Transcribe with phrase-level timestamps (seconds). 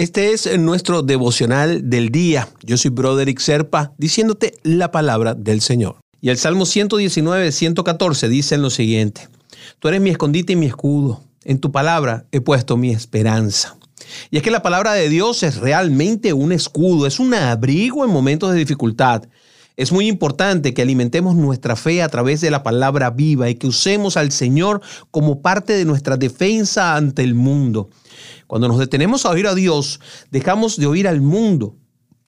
[0.00, 2.48] Este es nuestro devocional del día.
[2.62, 5.96] Yo soy Broderick Serpa, diciéndote la palabra del Señor.
[6.22, 9.28] Y el Salmo 119, 114 dice lo siguiente.
[9.78, 11.20] Tú eres mi escondite y mi escudo.
[11.44, 13.76] En tu palabra he puesto mi esperanza.
[14.30, 18.10] Y es que la palabra de Dios es realmente un escudo, es un abrigo en
[18.10, 19.24] momentos de dificultad.
[19.80, 23.66] Es muy importante que alimentemos nuestra fe a través de la palabra viva y que
[23.66, 27.88] usemos al Señor como parte de nuestra defensa ante el mundo.
[28.46, 29.98] Cuando nos detenemos a oír a Dios,
[30.30, 31.76] dejamos de oír al mundo.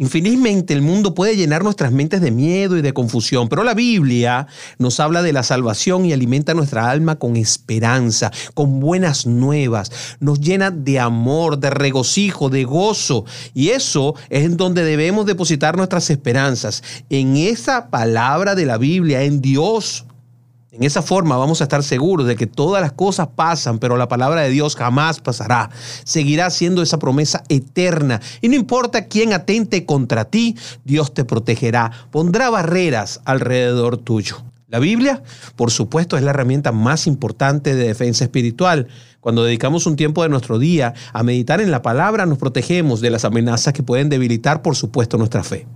[0.00, 4.46] Infelizmente el mundo puede llenar nuestras mentes de miedo y de confusión, pero la Biblia
[4.78, 10.40] nos habla de la salvación y alimenta nuestra alma con esperanza, con buenas nuevas, nos
[10.40, 13.24] llena de amor, de regocijo, de gozo.
[13.54, 19.24] Y eso es en donde debemos depositar nuestras esperanzas, en esa palabra de la Biblia,
[19.24, 20.04] en Dios.
[20.70, 24.06] En esa forma vamos a estar seguros de que todas las cosas pasan, pero la
[24.06, 25.70] palabra de Dios jamás pasará.
[26.04, 28.20] Seguirá siendo esa promesa eterna.
[28.42, 31.90] Y no importa quién atente contra ti, Dios te protegerá.
[32.10, 34.44] Pondrá barreras alrededor tuyo.
[34.66, 35.22] La Biblia,
[35.56, 38.88] por supuesto, es la herramienta más importante de defensa espiritual.
[39.20, 43.08] Cuando dedicamos un tiempo de nuestro día a meditar en la palabra, nos protegemos de
[43.08, 45.66] las amenazas que pueden debilitar, por supuesto, nuestra fe.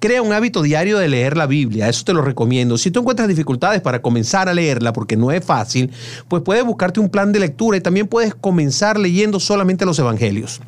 [0.00, 2.78] Crea un hábito diario de leer la Biblia, eso te lo recomiendo.
[2.78, 5.90] Si tú encuentras dificultades para comenzar a leerla, porque no es fácil,
[6.28, 10.60] pues puedes buscarte un plan de lectura y también puedes comenzar leyendo solamente los evangelios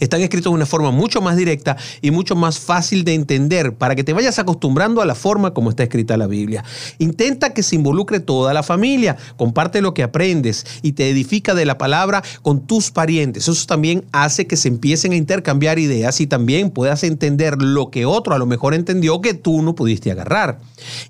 [0.00, 3.94] están escritos de una forma mucho más directa y mucho más fácil de entender para
[3.94, 6.64] que te vayas acostumbrando a la forma como está escrita la Biblia.
[6.98, 11.64] Intenta que se involucre toda la familia, comparte lo que aprendes y te edifica de
[11.64, 13.48] la palabra con tus parientes.
[13.48, 18.06] Eso también hace que se empiecen a intercambiar ideas y también puedas entender lo que
[18.06, 20.58] otro a lo mejor entendió que tú no pudiste agarrar.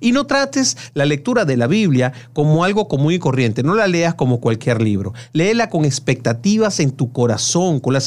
[0.00, 3.86] Y no trates la lectura de la Biblia como algo común y corriente, no la
[3.86, 5.12] leas como cualquier libro.
[5.32, 8.00] Léela con expectativas en tu corazón, con la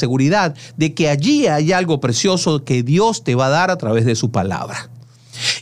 [0.76, 4.14] de que allí hay algo precioso que Dios te va a dar a través de
[4.14, 4.90] su palabra.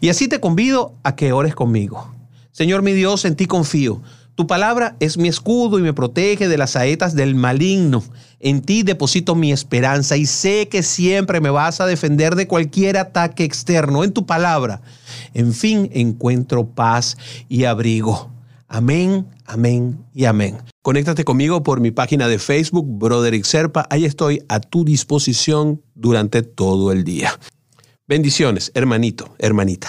[0.01, 2.15] Y así te convido a que ores conmigo.
[2.53, 4.03] Señor mi Dios, en ti confío.
[4.35, 8.03] Tu palabra es mi escudo y me protege de las saetas del maligno.
[8.39, 12.97] En ti deposito mi esperanza y sé que siempre me vas a defender de cualquier
[12.97, 14.03] ataque externo.
[14.03, 14.81] En tu palabra,
[15.35, 18.31] en fin, encuentro paz y abrigo.
[18.73, 20.59] Amén, amén y amén.
[20.83, 23.85] Conéctate conmigo por mi página de Facebook, Broderick Serpa.
[23.91, 27.33] Ahí estoy a tu disposición durante todo el día.
[28.07, 29.89] Bendiciones, hermanito, hermanita.